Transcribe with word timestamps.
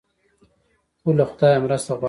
خو 0.99 1.09
له 1.17 1.23
خدایه 1.29 1.59
مرسته 1.65 1.89
غواړم. 1.91 1.99